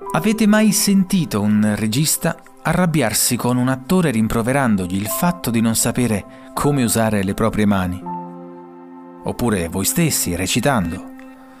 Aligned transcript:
Avete 0.00 0.46
mai 0.46 0.70
sentito 0.70 1.40
un 1.40 1.74
regista 1.76 2.36
arrabbiarsi 2.62 3.36
con 3.36 3.56
un 3.56 3.68
attore 3.68 4.10
rimproverandogli 4.12 4.94
il 4.94 5.08
fatto 5.08 5.50
di 5.50 5.60
non 5.60 5.74
sapere 5.74 6.50
come 6.54 6.84
usare 6.84 7.24
le 7.24 7.34
proprie 7.34 7.66
mani? 7.66 8.00
Oppure 9.24 9.68
voi 9.68 9.84
stessi, 9.84 10.36
recitando, 10.36 11.04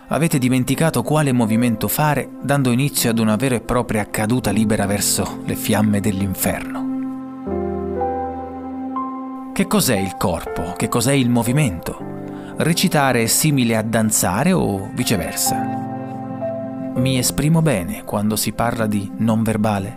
avete 0.08 0.38
dimenticato 0.38 1.02
quale 1.02 1.32
movimento 1.32 1.88
fare 1.88 2.30
dando 2.40 2.70
inizio 2.70 3.10
ad 3.10 3.18
una 3.18 3.34
vera 3.34 3.56
e 3.56 3.60
propria 3.60 4.08
caduta 4.08 4.50
libera 4.50 4.86
verso 4.86 5.40
le 5.44 5.56
fiamme 5.56 6.00
dell'inferno? 6.00 6.86
Che 9.52 9.66
cos'è 9.66 9.96
il 9.98 10.16
corpo? 10.16 10.74
Che 10.76 10.88
cos'è 10.88 11.12
il 11.12 11.28
movimento? 11.28 11.98
Recitare 12.58 13.24
è 13.24 13.26
simile 13.26 13.76
a 13.76 13.82
danzare 13.82 14.52
o 14.52 14.88
viceversa? 14.94 15.97
Mi 16.98 17.16
esprimo 17.16 17.62
bene 17.62 18.02
quando 18.02 18.34
si 18.34 18.50
parla 18.52 18.88
di 18.88 19.08
non 19.18 19.44
verbale? 19.44 19.96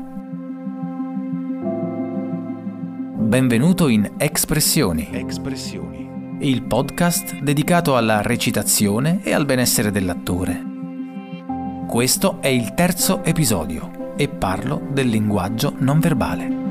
Benvenuto 3.18 3.88
in 3.88 4.14
Espressioni. 4.18 5.10
Espressioni. 5.12 6.38
Il 6.42 6.62
podcast 6.62 7.40
dedicato 7.40 7.98
alla 7.98 8.22
recitazione 8.22 9.22
e 9.24 9.34
al 9.34 9.46
benessere 9.46 9.90
dell'attore. 9.90 10.64
Questo 11.88 12.40
è 12.40 12.50
il 12.50 12.76
terzo 12.76 13.24
episodio 13.24 14.14
e 14.16 14.30
parlo 14.30 14.80
del 14.92 15.08
linguaggio 15.08 15.74
non 15.80 16.00
verbale. 16.00 16.71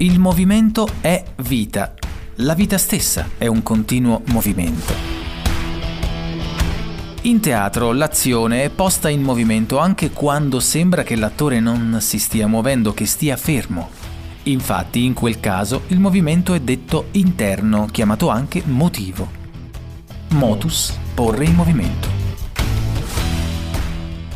Il 0.00 0.20
movimento 0.20 0.88
è 1.00 1.24
vita. 1.38 1.92
La 2.36 2.54
vita 2.54 2.78
stessa 2.78 3.30
è 3.36 3.48
un 3.48 3.64
continuo 3.64 4.22
movimento. 4.26 4.94
In 7.22 7.40
teatro 7.40 7.90
l'azione 7.90 8.62
è 8.62 8.70
posta 8.70 9.08
in 9.08 9.22
movimento 9.22 9.78
anche 9.78 10.10
quando 10.10 10.60
sembra 10.60 11.02
che 11.02 11.16
l'attore 11.16 11.58
non 11.58 11.98
si 12.00 12.20
stia 12.20 12.46
muovendo, 12.46 12.94
che 12.94 13.06
stia 13.06 13.36
fermo. 13.36 13.90
Infatti 14.44 15.02
in 15.02 15.14
quel 15.14 15.40
caso 15.40 15.82
il 15.88 15.98
movimento 15.98 16.54
è 16.54 16.60
detto 16.60 17.06
interno, 17.12 17.88
chiamato 17.90 18.28
anche 18.28 18.62
motivo. 18.66 19.28
Motus, 20.28 20.96
porre 21.12 21.44
in 21.44 21.54
movimento. 21.54 22.17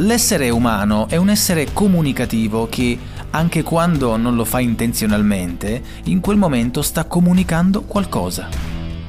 L'essere 0.03 0.51
umano 0.51 1.07
è 1.09 1.17
un 1.17 1.29
essere 1.29 1.73
comunicativo 1.73 2.67
che 2.69 2.99
anche 3.31 3.63
quando 3.63 4.17
non 4.17 4.35
lo 4.35 4.45
fa 4.45 4.59
intenzionalmente, 4.59 5.81
in 6.05 6.19
quel 6.19 6.37
momento 6.37 6.83
sta 6.83 7.05
comunicando 7.05 7.83
qualcosa. 7.83 8.49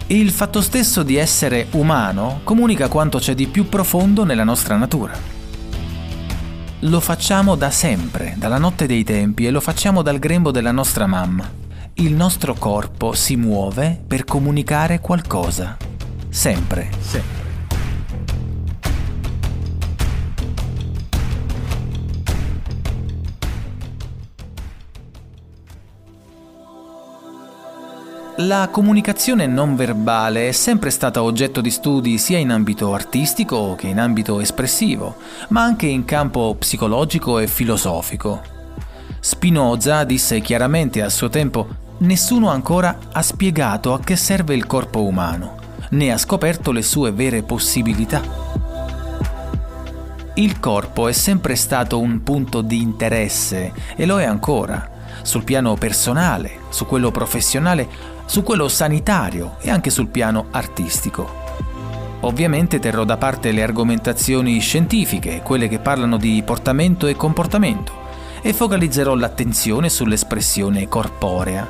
Il 0.07 0.29
fatto 0.29 0.61
stesso 0.61 1.01
di 1.01 1.15
essere 1.15 1.65
umano 1.71 2.41
comunica 2.43 2.89
quanto 2.89 3.17
c'è 3.17 3.33
di 3.33 3.47
più 3.47 3.67
profondo 3.69 4.23
nella 4.23 4.43
nostra 4.43 4.75
natura. 4.75 5.13
Lo 6.81 6.99
facciamo 6.99 7.55
da 7.55 7.71
sempre, 7.71 8.35
dalla 8.37 8.59
notte 8.59 8.85
dei 8.85 9.03
tempi, 9.03 9.47
e 9.47 9.51
lo 9.51 9.61
facciamo 9.61 10.03
dal 10.03 10.19
grembo 10.19 10.51
della 10.51 10.71
nostra 10.71 11.07
mamma. 11.07 11.49
Il 11.95 12.13
nostro 12.13 12.53
corpo 12.53 13.13
si 13.13 13.35
muove 13.35 13.99
per 14.05 14.25
comunicare 14.25 14.99
qualcosa. 14.99 15.75
Sempre. 16.29 16.91
Sempre. 16.99 17.42
La 28.37 28.69
comunicazione 28.71 29.45
non 29.45 29.75
verbale 29.75 30.47
è 30.47 30.51
sempre 30.51 30.89
stata 30.89 31.21
oggetto 31.21 31.61
di 31.61 31.69
studi 31.69 32.17
sia 32.17 32.39
in 32.39 32.49
ambito 32.49 32.91
artistico 32.95 33.75
che 33.75 33.85
in 33.85 33.99
ambito 33.99 34.39
espressivo, 34.39 35.17
ma 35.49 35.61
anche 35.61 35.85
in 35.85 36.03
campo 36.03 36.55
psicologico 36.57 37.37
e 37.37 37.45
filosofico. 37.45 38.41
Spinoza 39.19 40.03
disse 40.03 40.39
chiaramente 40.41 41.03
a 41.03 41.09
suo 41.09 41.29
tempo 41.29 41.67
Nessuno 41.99 42.49
ancora 42.49 42.97
ha 43.11 43.21
spiegato 43.21 43.93
a 43.93 43.99
che 43.99 44.15
serve 44.15 44.55
il 44.55 44.65
corpo 44.65 45.03
umano, 45.03 45.57
né 45.91 46.11
ha 46.11 46.17
scoperto 46.17 46.71
le 46.71 46.81
sue 46.81 47.11
vere 47.11 47.43
possibilità. 47.43 48.21
Il 50.33 50.59
corpo 50.59 51.07
è 51.07 51.11
sempre 51.11 51.55
stato 51.55 51.99
un 51.99 52.23
punto 52.23 52.61
di 52.61 52.81
interesse 52.81 53.71
e 53.95 54.07
lo 54.07 54.19
è 54.19 54.25
ancora, 54.25 54.89
sul 55.23 55.43
piano 55.43 55.73
personale, 55.73 56.59
su 56.69 56.85
quello 56.85 57.09
professionale 57.09 58.13
su 58.25 58.43
quello 58.43 58.67
sanitario 58.67 59.57
e 59.59 59.69
anche 59.69 59.89
sul 59.89 60.07
piano 60.07 60.47
artistico. 60.51 61.41
Ovviamente 62.21 62.79
terrò 62.79 63.03
da 63.03 63.17
parte 63.17 63.51
le 63.51 63.63
argomentazioni 63.63 64.59
scientifiche, 64.59 65.41
quelle 65.43 65.67
che 65.67 65.79
parlano 65.79 66.17
di 66.17 66.41
portamento 66.45 67.07
e 67.07 67.15
comportamento, 67.15 67.91
e 68.41 68.53
focalizzerò 68.53 69.13
l'attenzione 69.15 69.89
sull'espressione 69.89 70.87
corporea. 70.87 71.67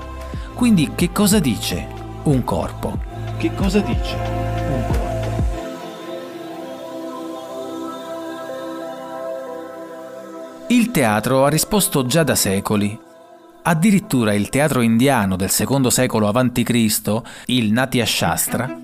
Quindi 0.54 0.92
che 0.94 1.12
cosa 1.12 1.40
dice 1.40 1.88
un 2.24 2.44
corpo? 2.44 3.00
Che 3.38 3.54
cosa 3.56 3.80
dice 3.80 4.16
un 4.16 4.84
corpo? 4.86 5.02
Il 10.68 10.92
teatro 10.92 11.46
ha 11.46 11.50
risposto 11.50 12.06
già 12.06 12.24
da 12.24 12.36
secoli 12.36 13.03
Addirittura 13.66 14.34
il 14.34 14.50
teatro 14.50 14.82
indiano 14.82 15.36
del 15.36 15.50
secondo 15.50 15.90
secolo 15.90 16.28
a.C., 16.28 17.22
il 17.46 17.72
Natya 17.72 18.06
Shastra, 18.06 18.82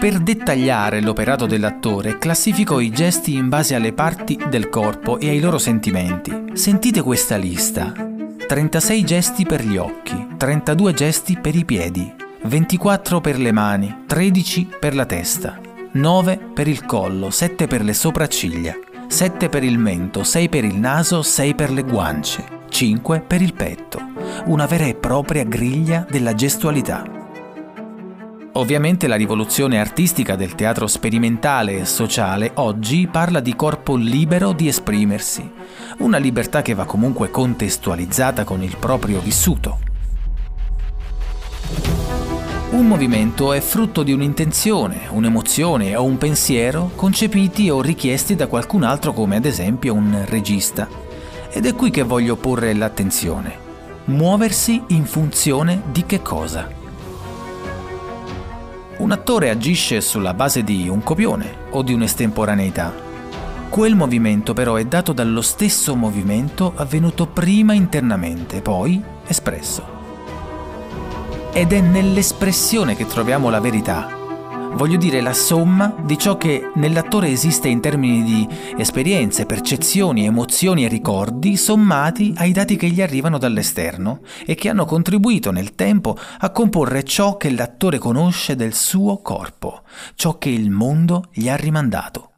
per 0.00 0.18
dettagliare 0.18 1.02
l'operato 1.02 1.44
dell'attore 1.44 2.16
classificò 2.16 2.80
i 2.80 2.90
gesti 2.90 3.34
in 3.34 3.50
base 3.50 3.74
alle 3.74 3.92
parti 3.92 4.40
del 4.48 4.70
corpo 4.70 5.18
e 5.18 5.28
ai 5.28 5.40
loro 5.40 5.58
sentimenti. 5.58 6.52
Sentite 6.54 7.02
questa 7.02 7.36
lista. 7.36 7.92
36 8.46 9.04
gesti 9.04 9.44
per 9.44 9.62
gli 9.62 9.76
occhi, 9.76 10.26
32 10.36 10.94
gesti 10.94 11.38
per 11.38 11.54
i 11.54 11.64
piedi, 11.64 12.10
24 12.44 13.20
per 13.20 13.38
le 13.38 13.52
mani, 13.52 14.04
13 14.06 14.68
per 14.80 14.94
la 14.94 15.04
testa, 15.06 15.60
9 15.92 16.38
per 16.54 16.66
il 16.66 16.86
collo, 16.86 17.30
7 17.30 17.66
per 17.66 17.82
le 17.82 17.92
sopracciglia, 17.92 18.74
7 19.06 19.48
per 19.48 19.64
il 19.64 19.78
mento, 19.78 20.24
6 20.24 20.48
per 20.48 20.64
il 20.64 20.76
naso, 20.76 21.20
6 21.20 21.54
per 21.54 21.70
le 21.70 21.82
guance, 21.82 22.44
5 22.70 23.20
per 23.20 23.42
il 23.42 23.52
petto, 23.52 24.09
una 24.46 24.66
vera 24.66 24.84
e 24.84 24.94
propria 24.94 25.44
griglia 25.44 26.06
della 26.08 26.34
gestualità. 26.34 27.18
Ovviamente 28.54 29.06
la 29.06 29.14
rivoluzione 29.14 29.78
artistica 29.78 30.34
del 30.34 30.56
teatro 30.56 30.88
sperimentale 30.88 31.78
e 31.78 31.84
sociale 31.84 32.50
oggi 32.54 33.06
parla 33.06 33.38
di 33.38 33.54
corpo 33.54 33.94
libero 33.94 34.52
di 34.52 34.66
esprimersi, 34.66 35.48
una 35.98 36.18
libertà 36.18 36.60
che 36.60 36.74
va 36.74 36.84
comunque 36.84 37.30
contestualizzata 37.30 38.42
con 38.42 38.62
il 38.62 38.76
proprio 38.76 39.20
vissuto. 39.20 39.78
Un 42.70 42.86
movimento 42.86 43.52
è 43.52 43.60
frutto 43.60 44.02
di 44.02 44.12
un'intenzione, 44.12 45.08
un'emozione 45.10 45.94
o 45.94 46.04
un 46.04 46.18
pensiero 46.18 46.90
concepiti 46.96 47.70
o 47.70 47.80
richiesti 47.80 48.34
da 48.34 48.48
qualcun 48.48 48.82
altro 48.82 49.12
come 49.12 49.36
ad 49.36 49.44
esempio 49.44 49.94
un 49.94 50.24
regista. 50.26 50.88
Ed 51.50 51.66
è 51.66 51.74
qui 51.74 51.90
che 51.90 52.02
voglio 52.02 52.36
porre 52.36 52.74
l'attenzione. 52.74 53.69
Muoversi 54.06 54.82
in 54.88 55.04
funzione 55.04 55.82
di 55.92 56.06
che 56.06 56.22
cosa? 56.22 56.68
Un 58.96 59.10
attore 59.12 59.50
agisce 59.50 60.00
sulla 60.00 60.32
base 60.32 60.64
di 60.64 60.88
un 60.88 61.02
copione 61.02 61.66
o 61.70 61.82
di 61.82 61.92
un'estemporaneità. 61.92 62.92
Quel 63.68 63.94
movimento 63.94 64.54
però 64.54 64.76
è 64.76 64.86
dato 64.86 65.12
dallo 65.12 65.42
stesso 65.42 65.94
movimento 65.94 66.72
avvenuto 66.74 67.26
prima 67.26 67.74
internamente, 67.74 68.62
poi 68.62 69.00
espresso. 69.26 69.84
Ed 71.52 71.72
è 71.72 71.80
nell'espressione 71.80 72.96
che 72.96 73.06
troviamo 73.06 73.50
la 73.50 73.60
verità, 73.60 74.16
voglio 74.72 74.96
dire 74.96 75.20
la 75.20 75.32
somma 75.32 75.94
di 76.04 76.16
ciò 76.18 76.36
che 76.36 76.70
nell'attore 76.74 77.28
esiste 77.28 77.68
in 77.68 77.80
termini 77.80 78.22
di 78.22 78.48
esperienze, 78.76 79.46
percezioni, 79.46 80.24
emozioni 80.24 80.84
e 80.84 80.88
ricordi 80.88 81.56
sommati 81.56 82.32
ai 82.36 82.52
dati 82.52 82.76
che 82.76 82.88
gli 82.88 83.02
arrivano 83.02 83.38
dall'esterno 83.38 84.20
e 84.46 84.54
che 84.54 84.68
hanno 84.68 84.84
contribuito 84.84 85.50
nel 85.50 85.74
tempo 85.74 86.16
a 86.38 86.50
comporre 86.50 87.02
ciò 87.02 87.36
che 87.36 87.50
l'attore 87.50 87.98
conosce 87.98 88.56
del 88.56 88.74
suo 88.74 89.20
corpo, 89.20 89.82
ciò 90.14 90.38
che 90.38 90.50
il 90.50 90.70
mondo 90.70 91.28
gli 91.32 91.48
ha 91.48 91.56
rimandato. 91.56 92.30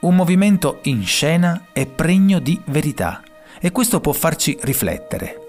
Un 0.00 0.14
movimento 0.14 0.78
in 0.82 1.04
scena 1.04 1.68
è 1.72 1.86
pregno 1.86 2.38
di 2.38 2.60
verità 2.66 3.20
e 3.60 3.72
questo 3.72 4.00
può 4.00 4.12
farci 4.12 4.56
riflettere. 4.60 5.47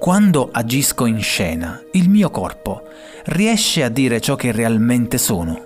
Quando 0.00 0.48
agisco 0.50 1.04
in 1.04 1.20
scena, 1.20 1.78
il 1.92 2.08
mio 2.08 2.30
corpo 2.30 2.84
riesce 3.24 3.84
a 3.84 3.90
dire 3.90 4.18
ciò 4.18 4.34
che 4.34 4.50
realmente 4.50 5.18
sono. 5.18 5.62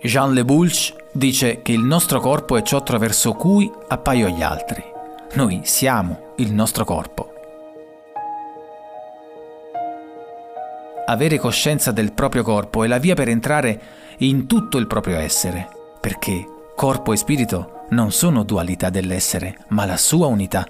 Jean 0.00 0.32
Le 0.32 0.44
Boulch 0.44 0.94
dice 1.10 1.60
che 1.60 1.72
il 1.72 1.80
nostro 1.80 2.20
corpo 2.20 2.56
è 2.56 2.62
ciò 2.62 2.76
attraverso 2.76 3.32
cui 3.32 3.68
appaio 3.88 4.28
agli 4.28 4.42
altri. 4.42 4.80
Noi 5.32 5.62
siamo 5.64 6.34
il 6.36 6.52
nostro 6.52 6.84
corpo. 6.84 7.32
Avere 11.06 11.36
coscienza 11.40 11.90
del 11.90 12.12
proprio 12.12 12.44
corpo 12.44 12.84
è 12.84 12.86
la 12.86 12.98
via 12.98 13.14
per 13.14 13.28
entrare 13.28 13.80
in 14.18 14.46
tutto 14.46 14.78
il 14.78 14.86
proprio 14.86 15.18
essere, 15.18 15.68
perché 15.98 16.46
corpo 16.76 17.12
e 17.12 17.16
spirito 17.16 17.86
non 17.88 18.12
sono 18.12 18.44
dualità 18.44 18.88
dell'essere, 18.88 19.64
ma 19.70 19.84
la 19.84 19.96
sua 19.96 20.28
unità. 20.28 20.64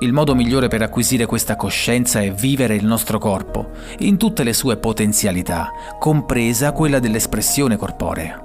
Il 0.00 0.12
modo 0.12 0.34
migliore 0.34 0.68
per 0.68 0.82
acquisire 0.82 1.24
questa 1.24 1.56
coscienza 1.56 2.20
è 2.20 2.32
vivere 2.32 2.74
il 2.74 2.84
nostro 2.84 3.18
corpo 3.18 3.70
in 4.00 4.16
tutte 4.18 4.42
le 4.42 4.52
sue 4.52 4.76
potenzialità, 4.76 5.70
compresa 5.98 6.72
quella 6.72 6.98
dell'espressione 6.98 7.76
corporea. 7.76 8.42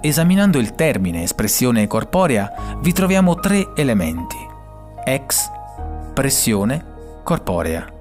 Esaminando 0.00 0.58
il 0.58 0.74
termine 0.74 1.22
espressione 1.22 1.86
corporea, 1.86 2.78
vi 2.80 2.92
troviamo 2.92 3.36
tre 3.36 3.70
elementi: 3.76 4.36
ex, 5.04 5.50
pressione, 6.12 6.84
corporea. 7.22 7.93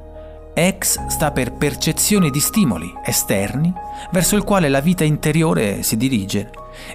Ex 0.55 1.07
sta 1.07 1.31
per 1.31 1.53
percezione 1.53 2.29
di 2.29 2.39
stimoli 2.39 2.93
esterni 3.03 3.73
verso 4.11 4.35
il 4.35 4.43
quale 4.43 4.69
la 4.69 4.81
vita 4.81 5.03
interiore 5.03 5.81
si 5.81 5.97
dirige 5.97 6.51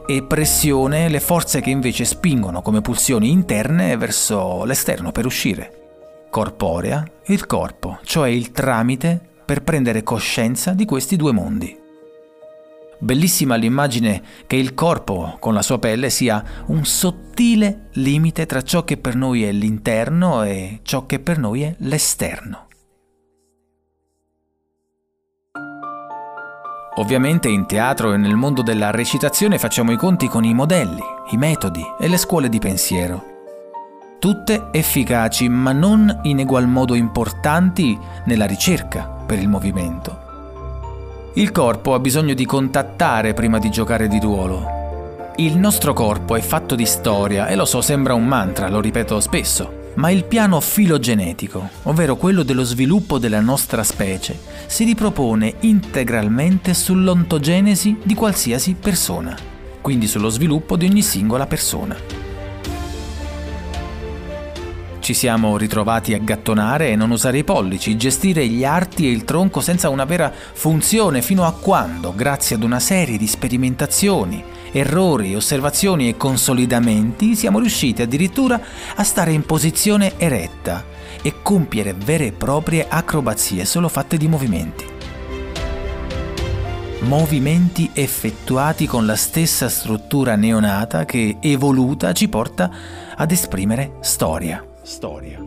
e 0.06 0.22
pressione 0.22 1.08
le 1.08 1.18
forze 1.18 1.60
che 1.60 1.70
invece 1.70 2.04
spingono 2.04 2.62
come 2.62 2.82
pulsioni 2.82 3.30
interne 3.30 3.96
verso 3.96 4.64
l'esterno 4.64 5.10
per 5.10 5.26
uscire. 5.26 5.72
Corporea 6.30 7.04
il 7.26 7.46
corpo, 7.46 7.98
cioè 8.04 8.28
il 8.28 8.52
tramite 8.52 9.20
per 9.44 9.64
prendere 9.64 10.04
coscienza 10.04 10.72
di 10.72 10.84
questi 10.84 11.16
due 11.16 11.32
mondi. 11.32 11.76
Bellissima 13.00 13.56
l'immagine 13.56 14.22
che 14.46 14.56
il 14.56 14.74
corpo 14.74 15.36
con 15.40 15.54
la 15.54 15.62
sua 15.62 15.80
pelle 15.80 16.10
sia 16.10 16.44
un 16.66 16.84
sottile 16.84 17.88
limite 17.94 18.46
tra 18.46 18.62
ciò 18.62 18.84
che 18.84 18.98
per 18.98 19.16
noi 19.16 19.42
è 19.42 19.50
l'interno 19.50 20.44
e 20.44 20.80
ciò 20.82 21.06
che 21.06 21.18
per 21.18 21.38
noi 21.38 21.62
è 21.62 21.74
l'esterno. 21.78 22.67
Ovviamente 26.98 27.48
in 27.48 27.66
teatro 27.66 28.12
e 28.12 28.16
nel 28.16 28.34
mondo 28.34 28.60
della 28.60 28.90
recitazione 28.90 29.58
facciamo 29.58 29.92
i 29.92 29.96
conti 29.96 30.26
con 30.26 30.42
i 30.42 30.52
modelli, 30.52 31.02
i 31.30 31.36
metodi 31.36 31.84
e 31.96 32.08
le 32.08 32.16
scuole 32.16 32.48
di 32.48 32.58
pensiero. 32.58 33.36
Tutte 34.18 34.70
efficaci 34.72 35.48
ma 35.48 35.70
non 35.70 36.20
in 36.22 36.40
egual 36.40 36.66
modo 36.66 36.96
importanti 36.96 37.96
nella 38.24 38.46
ricerca 38.46 39.04
per 39.24 39.38
il 39.38 39.48
movimento. 39.48 40.26
Il 41.34 41.52
corpo 41.52 41.94
ha 41.94 42.00
bisogno 42.00 42.34
di 42.34 42.44
contattare 42.44 43.32
prima 43.32 43.60
di 43.60 43.70
giocare 43.70 44.08
di 44.08 44.18
ruolo. 44.18 45.32
Il 45.36 45.56
nostro 45.56 45.92
corpo 45.92 46.34
è 46.34 46.40
fatto 46.40 46.74
di 46.74 46.84
storia 46.84 47.46
e 47.46 47.54
lo 47.54 47.64
so 47.64 47.80
sembra 47.80 48.14
un 48.14 48.26
mantra, 48.26 48.68
lo 48.68 48.80
ripeto 48.80 49.20
spesso, 49.20 49.77
ma 49.98 50.10
il 50.10 50.24
piano 50.24 50.60
filogenetico, 50.60 51.68
ovvero 51.84 52.16
quello 52.16 52.44
dello 52.44 52.62
sviluppo 52.62 53.18
della 53.18 53.40
nostra 53.40 53.82
specie, 53.82 54.38
si 54.66 54.84
ripropone 54.84 55.54
integralmente 55.60 56.72
sull'ontogenesi 56.72 57.98
di 58.04 58.14
qualsiasi 58.14 58.74
persona, 58.74 59.36
quindi 59.80 60.06
sullo 60.06 60.28
sviluppo 60.28 60.76
di 60.76 60.86
ogni 60.86 61.02
singola 61.02 61.46
persona. 61.46 61.96
Ci 65.00 65.14
siamo 65.14 65.56
ritrovati 65.56 66.14
a 66.14 66.18
gattonare 66.18 66.90
e 66.90 66.96
non 66.96 67.10
usare 67.10 67.38
i 67.38 67.44
pollici, 67.44 67.96
gestire 67.96 68.46
gli 68.46 68.64
arti 68.64 69.06
e 69.06 69.10
il 69.10 69.24
tronco 69.24 69.60
senza 69.60 69.88
una 69.88 70.04
vera 70.04 70.32
funzione 70.52 71.22
fino 71.22 71.44
a 71.44 71.52
quando, 71.52 72.14
grazie 72.14 72.54
ad 72.54 72.62
una 72.62 72.78
serie 72.78 73.18
di 73.18 73.26
sperimentazioni, 73.26 74.44
errori, 74.72 75.34
osservazioni 75.34 76.08
e 76.08 76.16
consolidamenti, 76.16 77.34
siamo 77.34 77.58
riusciti 77.58 78.02
addirittura 78.02 78.60
a 78.94 79.02
stare 79.02 79.32
in 79.32 79.44
posizione 79.44 80.14
eretta 80.16 80.84
e 81.22 81.34
compiere 81.42 81.94
vere 81.94 82.26
e 82.26 82.32
proprie 82.32 82.86
acrobazie 82.88 83.64
solo 83.64 83.88
fatte 83.88 84.16
di 84.16 84.28
movimenti. 84.28 84.84
Movimenti 87.00 87.90
effettuati 87.94 88.86
con 88.86 89.06
la 89.06 89.16
stessa 89.16 89.68
struttura 89.68 90.34
neonata 90.34 91.04
che, 91.04 91.36
evoluta, 91.40 92.12
ci 92.12 92.28
porta 92.28 92.70
ad 93.14 93.30
esprimere 93.30 93.92
storia. 94.00 94.64
Storia. 94.82 95.40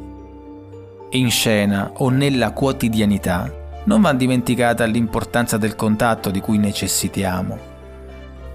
In 1.11 1.29
scena 1.29 1.91
o 1.97 2.09
nella 2.09 2.51
quotidianità 2.51 3.51
non 3.83 4.01
va 4.01 4.13
dimenticata 4.13 4.85
l'importanza 4.85 5.57
del 5.57 5.75
contatto 5.75 6.31
di 6.31 6.39
cui 6.39 6.57
necessitiamo 6.57 7.70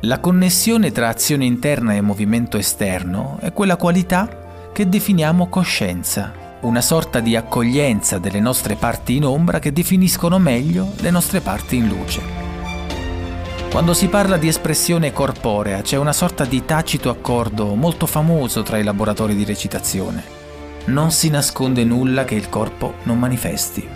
la 0.00 0.20
connessione 0.20 0.92
tra 0.92 1.08
azione 1.08 1.46
interna 1.46 1.94
e 1.94 2.02
movimento 2.02 2.58
esterno 2.58 3.38
è 3.40 3.52
quella 3.52 3.76
qualità 3.76 4.70
che 4.72 4.88
definiamo 4.90 5.48
coscienza, 5.48 6.58
una 6.60 6.82
sorta 6.82 7.20
di 7.20 7.34
accoglienza 7.34 8.18
delle 8.18 8.38
nostre 8.38 8.76
parti 8.76 9.16
in 9.16 9.24
ombra 9.24 9.58
che 9.58 9.72
definiscono 9.72 10.38
meglio 10.38 10.92
le 10.98 11.10
nostre 11.10 11.40
parti 11.40 11.76
in 11.76 11.88
luce. 11.88 12.20
Quando 13.70 13.94
si 13.94 14.08
parla 14.08 14.36
di 14.36 14.48
espressione 14.48 15.12
corporea 15.12 15.80
c'è 15.80 15.96
una 15.96 16.12
sorta 16.12 16.44
di 16.44 16.64
tacito 16.66 17.08
accordo 17.08 17.74
molto 17.74 18.04
famoso 18.04 18.62
tra 18.62 18.76
i 18.76 18.84
laboratori 18.84 19.34
di 19.34 19.44
recitazione. 19.44 20.22
Non 20.86 21.10
si 21.10 21.30
nasconde 21.30 21.84
nulla 21.84 22.24
che 22.24 22.34
il 22.34 22.50
corpo 22.50 22.96
non 23.04 23.18
manifesti. 23.18 23.86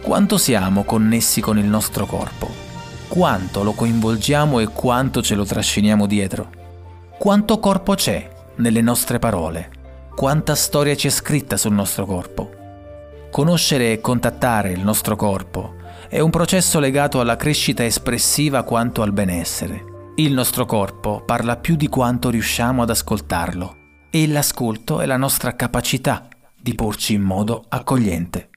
Quanto 0.00 0.38
siamo 0.38 0.84
connessi 0.84 1.42
con 1.42 1.58
il 1.58 1.66
nostro 1.66 2.06
corpo? 2.06 2.65
Quanto 3.08 3.62
lo 3.62 3.72
coinvolgiamo 3.72 4.58
e 4.60 4.66
quanto 4.68 5.22
ce 5.22 5.34
lo 5.34 5.44
trasciniamo 5.44 6.06
dietro. 6.06 6.50
Quanto 7.18 7.58
corpo 7.58 7.94
c'è 7.94 8.28
nelle 8.56 8.80
nostre 8.80 9.18
parole, 9.18 9.70
quanta 10.14 10.54
storia 10.54 10.94
c'è 10.94 11.08
scritta 11.08 11.56
sul 11.56 11.72
nostro 11.72 12.04
corpo. 12.06 12.50
Conoscere 13.30 13.92
e 13.92 14.00
contattare 14.00 14.72
il 14.72 14.82
nostro 14.82 15.16
corpo 15.16 15.74
è 16.08 16.20
un 16.20 16.30
processo 16.30 16.78
legato 16.78 17.20
alla 17.20 17.36
crescita 17.36 17.84
espressiva 17.84 18.62
quanto 18.62 19.02
al 19.02 19.12
benessere. 19.12 20.12
Il 20.16 20.32
nostro 20.32 20.64
corpo 20.64 21.22
parla 21.24 21.56
più 21.56 21.76
di 21.76 21.88
quanto 21.88 22.30
riusciamo 22.30 22.82
ad 22.82 22.90
ascoltarlo 22.90 23.76
e 24.10 24.26
l'ascolto 24.26 25.00
è 25.00 25.06
la 25.06 25.16
nostra 25.16 25.54
capacità 25.54 26.28
di 26.58 26.74
porci 26.74 27.14
in 27.14 27.22
modo 27.22 27.64
accogliente. 27.68 28.50